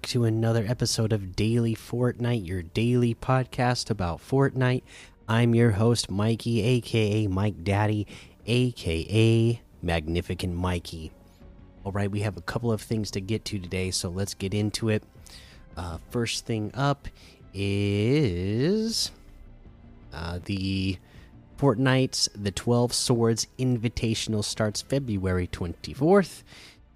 [0.00, 4.82] Back to another episode of Daily Fortnite, your daily podcast about Fortnite.
[5.28, 8.06] I'm your host, Mikey, aka Mike Daddy,
[8.46, 11.12] aka Magnificent Mikey.
[11.84, 14.54] All right, we have a couple of things to get to today, so let's get
[14.54, 15.02] into it.
[15.76, 17.06] Uh, first thing up
[17.52, 19.10] is
[20.14, 20.96] uh, the
[21.58, 26.42] Fortnite's The 12 Swords Invitational starts February 24th.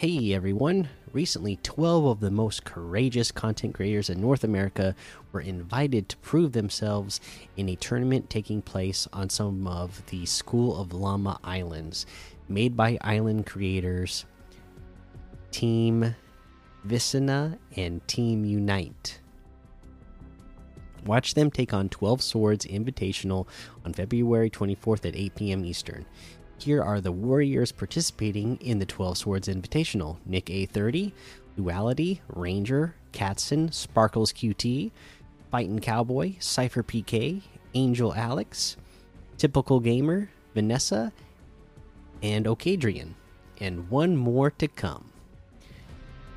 [0.00, 4.94] Hey everyone, recently 12 of the most courageous content creators in North America
[5.30, 7.20] were invited to prove themselves
[7.58, 12.06] in a tournament taking place on some of the School of Llama Islands,
[12.48, 14.24] made by island creators
[15.50, 16.16] Team
[16.84, 19.20] Vicina and Team Unite.
[21.04, 23.46] Watch them take on 12 Swords Invitational
[23.84, 25.62] on February 24th at 8 p.m.
[25.66, 26.06] Eastern.
[26.60, 31.12] Here are the warriors participating in the 12 Swords Invitational NickEh30,
[31.56, 34.90] Duality, Ranger, Katson, Sparkles QT,
[35.50, 37.40] Fightin' Cowboy, Cypher PK,
[37.72, 38.76] Angel Alex,
[39.38, 41.14] Typical Gamer, Vanessa,
[42.22, 43.14] and Okadrian.
[43.58, 45.10] And one more to come.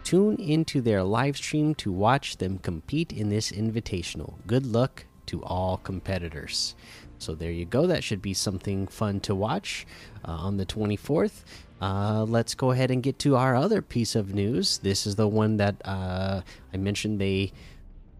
[0.06, 4.36] Tune into their live stream to watch them compete in this invitational.
[4.48, 6.76] Good luck to all competitors.
[7.20, 7.88] So there you go.
[7.88, 9.88] That should be something fun to watch
[10.26, 11.44] uh, on the 24th.
[11.82, 14.78] Uh, let's go ahead and get to our other piece of news.
[14.80, 16.42] This is the one that uh,
[16.74, 17.52] I mentioned they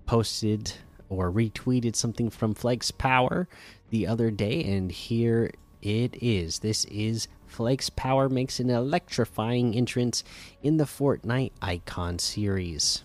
[0.06, 0.74] posted
[1.10, 3.48] or retweeted something from Flakes Power
[3.90, 5.52] the other day, and here
[5.82, 6.60] it is.
[6.60, 10.24] This is Flakes Power makes an electrifying entrance
[10.64, 13.04] in the Fortnite Icon series.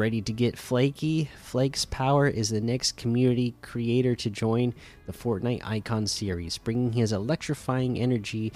[0.00, 1.28] Ready to get flaky?
[1.42, 4.72] Flakes Power is the next community creator to join
[5.04, 8.50] the Fortnite Icon series, bringing his electrifying energy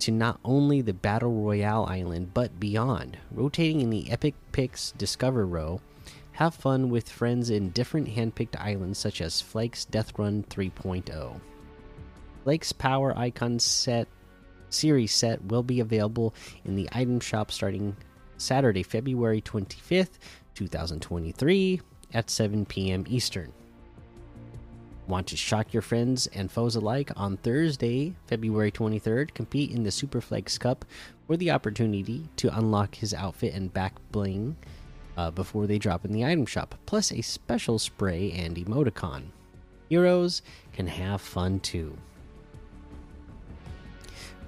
[0.00, 3.18] to not only the Battle Royale island but beyond.
[3.30, 5.80] Rotating in the Epic Picks Discover row,
[6.32, 11.40] have fun with friends in different handpicked islands such as Flakes Death Run 3.0.
[12.42, 14.08] Flakes Power Icon set
[14.70, 16.34] series set will be available
[16.64, 17.96] in the item shop starting
[18.38, 20.18] Saturday, February 25th
[20.60, 21.80] 2023
[22.12, 23.06] at 7 p.m.
[23.08, 23.50] Eastern.
[25.06, 29.32] Want to shock your friends and foes alike on Thursday, February 23rd?
[29.32, 30.84] Compete in the Super Flakes Cup
[31.26, 34.54] for the opportunity to unlock his outfit and back bling
[35.16, 39.22] uh, before they drop in the item shop, plus a special spray and emoticon.
[39.88, 40.42] Heroes
[40.74, 41.96] can have fun too.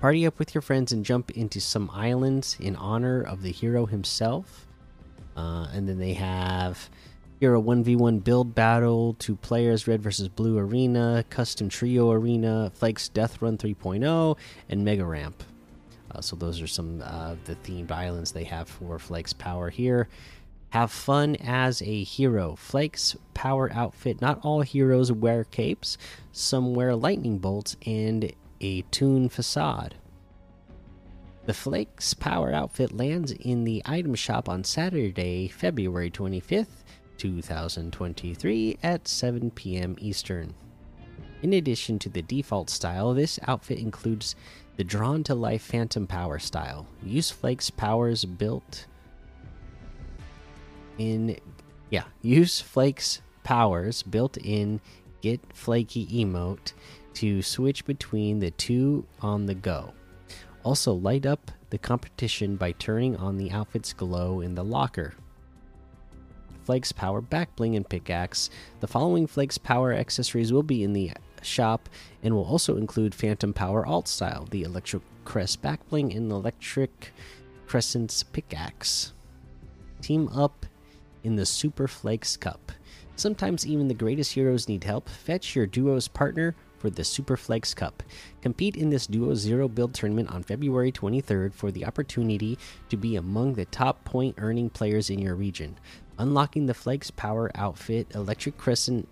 [0.03, 3.87] Party up with your friends and jump into some islands in honor of the hero
[3.87, 4.67] himself.
[5.37, 6.91] Uh, and then they have
[7.41, 13.09] here a 1v1 build battle, two players, red versus blue arena, custom trio arena, Flakes
[13.09, 14.38] Death Run 3.0,
[14.69, 15.42] and Mega Ramp.
[16.10, 19.71] Uh, so those are some of uh, the themed islands they have for Flakes Power
[19.71, 20.09] here.
[20.71, 22.54] Have fun as a hero.
[22.54, 24.21] Flakes Power outfit.
[24.21, 25.98] Not all heroes wear capes.
[26.31, 29.97] Some wear lightning bolts and a toon facade.
[31.44, 36.84] The Flakes Power outfit lands in the item shop on Saturday, February 25th,
[37.19, 39.97] 2023 at 7 p.m.
[39.98, 40.54] Eastern.
[41.42, 44.36] In addition to the default style, this outfit includes
[44.76, 46.86] the Drawn to Life Phantom Power style.
[47.03, 48.86] Use Flakes powers built
[50.98, 51.36] in
[51.91, 54.80] yeah, use Flakes powers built in
[55.20, 56.72] Get Flaky emote
[57.14, 59.92] to switch between the two on the go.
[60.65, 65.15] Also, light up the competition by turning on the outfit's glow in the locker.
[66.65, 68.50] Flakes Power Back Bling and Pickaxe.
[68.81, 71.12] The following Flakes Power accessories will be in the
[71.43, 71.89] shop
[72.22, 77.13] and will also include Phantom Power Alt Style, the Electric Crest Back Bling, and Electric
[77.66, 79.13] Crescent's Pickaxe.
[80.01, 80.66] Team up
[81.25, 82.71] in the Super Flakes Cup.
[83.16, 85.09] Sometimes even the greatest heroes need help.
[85.09, 88.03] Fetch your duo's partner for the Super Flakes Cup.
[88.41, 92.59] Compete in this Duo Zero build tournament on February 23rd for the opportunity
[92.89, 95.79] to be among the top point earning players in your region.
[96.19, 99.09] Unlocking the Flakes Power outfit, Electric Crescent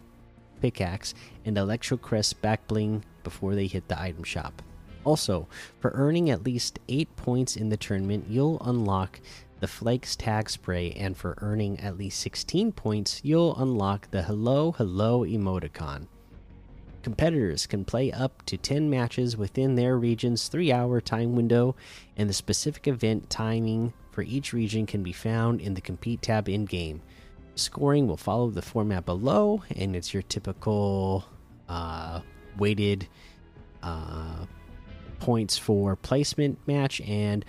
[0.60, 1.14] pickaxe,
[1.44, 4.62] and Electro Crest back bling before they hit the item shop.
[5.04, 5.46] Also,
[5.78, 9.20] for earning at least 8 points in the tournament, you'll unlock
[9.60, 14.72] the Flakes tag spray, and for earning at least 16 points, you'll unlock the Hello
[14.72, 16.08] Hello emoticon.
[17.02, 21.74] Competitors can play up to 10 matches within their region's 3 hour time window,
[22.16, 26.48] and the specific event timing for each region can be found in the Compete tab
[26.48, 27.00] in game.
[27.54, 31.24] Scoring will follow the format below, and it's your typical
[31.68, 32.20] uh,
[32.58, 33.08] weighted
[33.82, 34.44] uh,
[35.20, 37.44] points for placement match and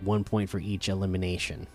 [0.00, 1.66] one point for each elimination.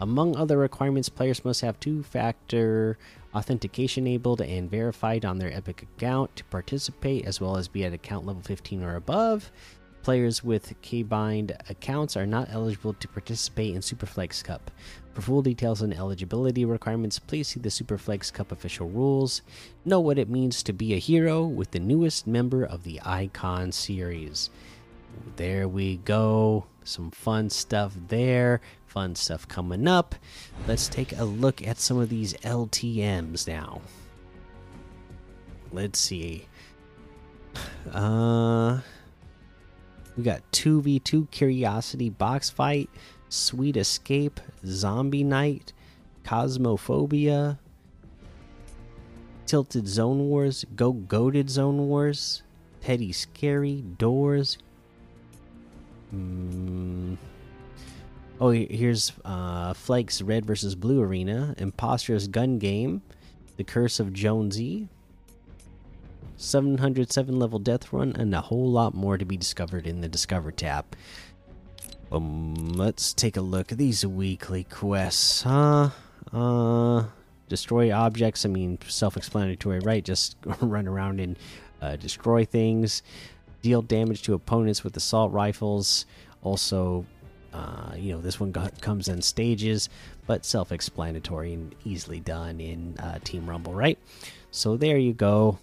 [0.00, 2.96] Among other requirements, players must have two factor
[3.34, 7.92] authentication enabled and verified on their Epic account to participate, as well as be at
[7.92, 9.52] account level 15 or above.
[10.02, 14.70] Players with Keybind accounts are not eligible to participate in Super Flakes Cup.
[15.12, 19.42] For full details on eligibility requirements, please see the Super Flakes Cup official rules.
[19.84, 23.72] Know what it means to be a hero with the newest member of the Icon
[23.72, 24.48] series.
[25.36, 26.64] There we go.
[26.84, 28.62] Some fun stuff there.
[28.90, 30.16] Fun stuff coming up.
[30.66, 33.82] Let's take a look at some of these LTMs now.
[35.70, 36.48] Let's see.
[37.92, 38.80] Uh
[40.16, 42.90] we got 2v2 Curiosity Box Fight,
[43.28, 45.72] Sweet Escape, Zombie Night,
[46.24, 47.58] Cosmophobia,
[49.46, 52.42] Tilted Zone Wars, Go Goaded Zone Wars,
[52.80, 54.58] Petty Scary, Doors.
[56.12, 56.79] Mm.
[58.40, 63.02] Oh, here's uh, Flakes Red versus Blue Arena, Imposter's Gun Game,
[63.58, 64.88] The Curse of Jonesy,
[66.38, 70.52] 707 level death run, and a whole lot more to be discovered in the Discover
[70.52, 70.86] tab.
[72.10, 75.90] Um, let's take a look at these weekly quests, huh?
[76.32, 77.04] Uh,
[77.50, 78.46] destroy objects.
[78.46, 80.02] I mean, self-explanatory, right?
[80.02, 81.38] Just run around and
[81.82, 83.02] uh, destroy things.
[83.60, 86.06] Deal damage to opponents with assault rifles.
[86.42, 87.04] Also,
[87.52, 89.88] uh, you know, this one got, comes in stages,
[90.26, 93.98] but self-explanatory and easily done in uh, Team Rumble, right?
[94.50, 95.58] So there you go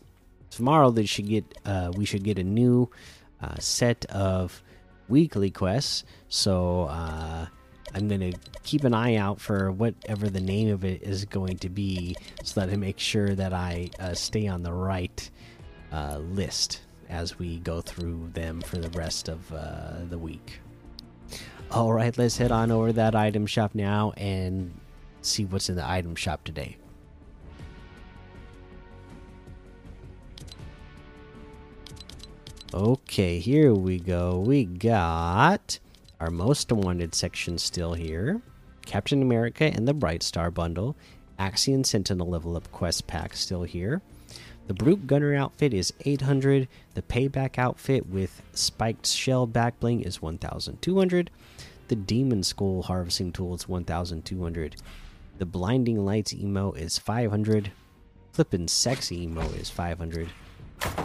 [0.49, 2.89] tomorrow they should get uh, we should get a new
[3.41, 4.61] uh, set of
[5.07, 6.03] weekly quests.
[6.29, 7.45] So uh,
[7.93, 8.33] I'm gonna
[8.63, 12.59] keep an eye out for whatever the name of it is going to be, so
[12.59, 15.29] that I make sure that I uh, stay on the right
[16.19, 19.49] list as we go through them for the rest of
[20.09, 20.59] the week.
[21.69, 24.73] All right, let's head on over that item shop now and
[25.21, 26.77] see what's in the item shop today.
[32.73, 34.39] Okay, here we go.
[34.39, 35.79] We got
[36.19, 38.41] our most wanted section still here.
[38.85, 40.95] Captain America and the Bright Star bundle.
[41.37, 44.01] Axion Sentinel level up quest pack still here.
[44.67, 46.67] The Brute Gunner outfit is 800.
[46.93, 51.31] The Payback outfit with spiked shell back bling is 1200.
[51.87, 54.75] The Demon Skull harvesting tool is 1200.
[55.37, 57.71] The Blinding Lights emo is 500.
[58.33, 60.29] Flippin' Sexy emo is 500.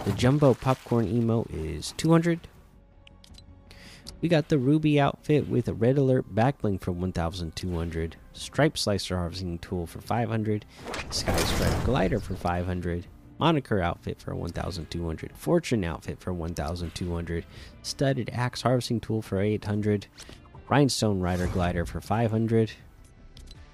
[0.05, 2.49] The Jumbo Popcorn Emo is 200.
[4.21, 8.17] We got the Ruby outfit with a Red Alert backbling for 1200.
[8.33, 10.65] Stripe Slicer Harvesting Tool for 500.
[11.11, 13.07] Sky Stripe Glider for 500.
[13.43, 15.33] Moniker outfit for 1200.
[15.37, 17.45] Fortune outfit for 1200.
[17.83, 20.07] Studded Axe Harvesting Tool for 800.
[20.69, 22.71] Rhinestone Rider Glider for 500.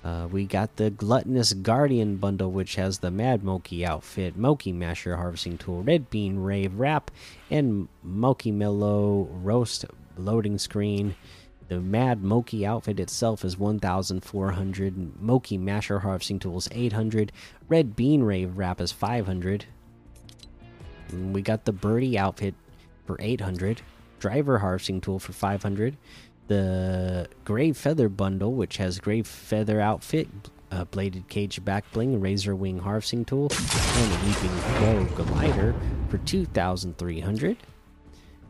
[0.03, 5.17] Uh, we got the Gluttonous Guardian bundle, which has the Mad Moki outfit, Moki Masher
[5.17, 7.11] Harvesting Tool, Red Bean Rave Wrap,
[7.51, 9.85] and Moki Mellow Roast
[10.17, 11.15] Loading Screen.
[11.69, 15.21] The Mad Moki outfit itself is 1,400.
[15.21, 17.31] Moki Masher Harvesting Tool is 800.
[17.69, 19.67] Red Bean Rave Wrap is 500.
[21.11, 22.55] And we got the Birdie outfit
[23.07, 23.83] for 800.
[24.19, 25.97] Driver Harvesting Tool for 500
[26.49, 30.29] the Grave Feather bundle, which has Grave Feather outfit,
[30.73, 35.75] uh, bladed cage back bling, razor wing harvesting tool, and a leaping crow glider
[36.09, 37.57] for two thousand three hundred.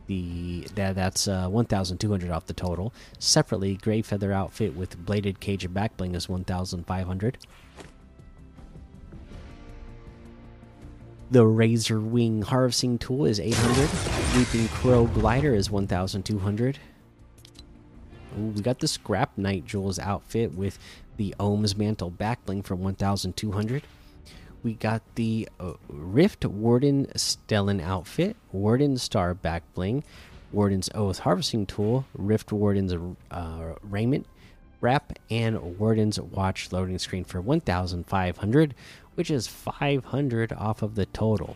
[0.09, 2.91] The that that's uh, one thousand two hundred off the total.
[3.19, 7.37] Separately, Grave Feather outfit with bladed cage back bling is one thousand five hundred.
[11.29, 13.87] The Razor Wing Harvesting Tool is 800.
[14.35, 16.79] Weeping Crow Glider is 1200.
[18.39, 20.79] Ooh, we got the Scrap Knight Jules outfit with
[21.17, 23.83] the Ohm's Mantle backbling for 1200.
[24.61, 30.03] We got the uh, Rift Warden Stellan outfit, Warden Star backbling,
[30.51, 32.93] Warden's Oath Harvesting Tool, Rift Warden's
[33.31, 34.27] uh, Raiment
[34.81, 38.75] Wrap, and Warden's Watch loading screen for 1500,
[39.15, 41.55] which is 500 off of the total.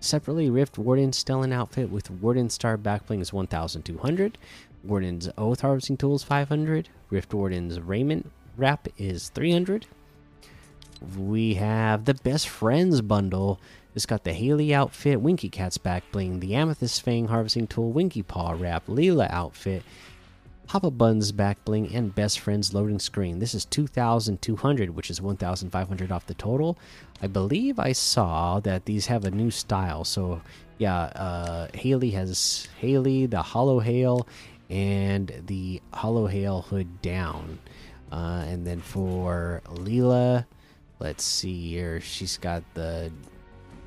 [0.00, 4.38] Separately, Rift Warden Stellan outfit with Warden Star backbling is 1200.
[4.84, 6.88] Warden's Oath Harvesting Tools 500.
[7.10, 9.86] Rift Warden's Raiment Wrap is 300.
[11.16, 13.60] We have the Best Friends bundle.
[13.94, 18.22] It's got the Haley outfit, Winky Cat's back bling, the Amethyst Fang Harvesting Tool, Winky
[18.22, 19.82] Paw Wrap, Leela outfit,
[20.66, 23.38] Papa Bun's back bling, and Best Friends loading screen.
[23.38, 26.78] This is 2,200, which is 1,500 off the total.
[27.22, 30.04] I believe I saw that these have a new style.
[30.04, 30.42] So,
[30.76, 34.28] yeah, uh, Haley has Haley, the Hollow Hail,
[34.68, 37.58] and the Hollow Hail hood down.
[38.12, 40.44] Uh, and then for Leela,
[41.00, 42.00] let's see here.
[42.00, 43.10] She's got the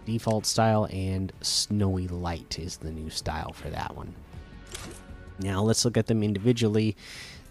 [0.05, 4.13] default style and Snowy Light is the new style for that one.
[5.39, 6.95] Now let's look at them individually.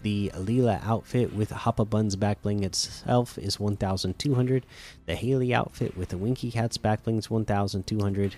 [0.03, 4.65] The Leela outfit with Hoppa Buns backbling itself is 1200.
[5.05, 8.35] The Haley outfit with the Winky Cat's backbling is 1200.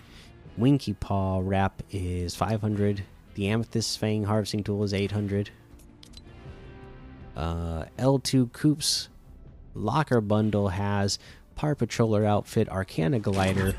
[0.57, 3.03] Winky Paw wrap is 500.
[3.35, 5.51] The Amethyst Fang harvesting tool is 800.
[7.35, 9.09] Uh, L2 Coops
[9.73, 11.19] locker bundle has
[11.55, 13.75] Par Patroller outfit, Arcana glider,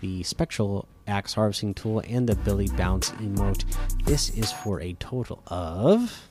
[0.00, 3.64] the Spectral axe harvesting tool, and the Billy Bounce emote.
[4.04, 6.28] This is for a total of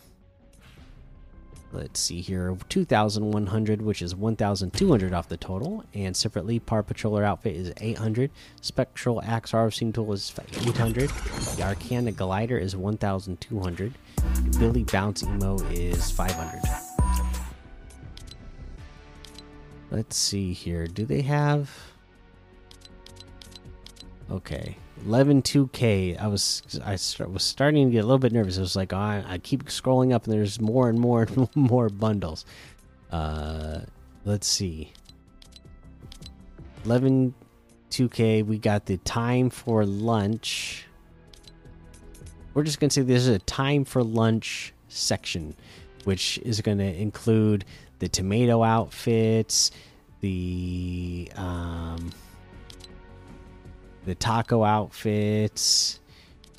[1.72, 5.84] let's see here 2100 which is 1200 off the total.
[5.94, 8.32] And separately par patroller outfit is 800
[8.62, 13.94] spectral axe harvesting tool is 800 the arcana glider is 1200
[14.58, 16.85] billy bounce emo is 500
[19.92, 20.88] let's see here.
[20.88, 21.70] Do they have?
[24.32, 24.78] Okay.
[25.06, 26.92] 11 2k i was i
[27.26, 28.58] was starting to get a little bit nervous.
[28.58, 31.50] It was like oh, I, I, keep scrolling up and there's more and more and
[31.56, 32.46] more bundles.
[33.12, 33.82] Uh
[34.24, 34.94] let's see.
[36.86, 37.34] 11
[37.92, 40.86] 2k we got the time for lunch.
[42.54, 45.56] We're just gonna say there's a time for lunch section
[46.06, 47.66] which is going to include
[48.00, 49.72] the tomato outfits
[50.22, 52.12] the um
[54.06, 56.00] the taco outfits.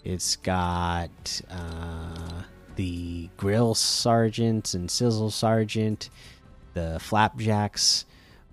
[0.05, 2.43] It's got uh,
[2.77, 6.11] the grill sergeant and sizzle sergeant,
[6.75, 8.05] the flapjacks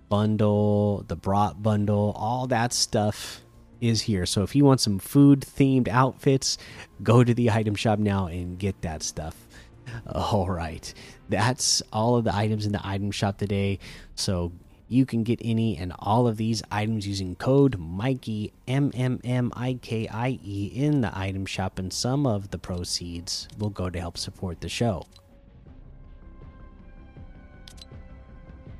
[0.08, 3.42] bundle, the brat bundle, all that stuff
[3.80, 4.26] is here.
[4.26, 6.58] So if you want some food themed outfits,
[7.02, 9.36] go to the item shop now and get that stuff.
[10.12, 10.92] All right.
[11.28, 13.78] That's all of the items in the item shop today.
[14.14, 14.52] So
[14.88, 19.52] you can get any and all of these items using code Mikey M M M
[19.56, 23.88] I K I E in the item shop, and some of the proceeds will go
[23.88, 25.06] to help support the show.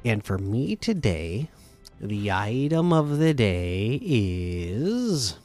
[0.05, 1.49] And for me today,
[2.01, 5.39] the item of the day is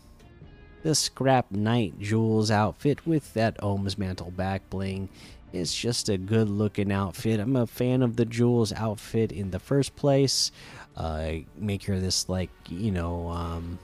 [0.83, 5.07] the Scrap Knight Jules outfit with that Ohms Mantle back bling
[5.53, 7.39] it's just a good looking outfit.
[7.39, 10.51] I'm a fan of the Jules outfit in the first place.
[10.95, 13.79] Uh, make her this like you know um,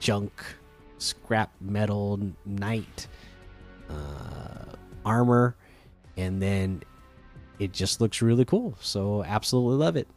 [0.00, 0.32] junk
[0.98, 3.06] scrap metal knight
[3.88, 5.56] uh, armor,
[6.16, 6.82] and then
[7.58, 8.76] it just looks really cool.
[8.80, 10.08] So absolutely love it.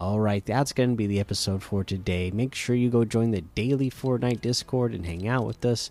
[0.00, 2.30] All right, that's going to be the episode for today.
[2.30, 5.90] Make sure you go join the daily Fortnite Discord and hang out with us.